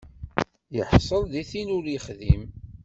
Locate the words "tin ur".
1.49-1.85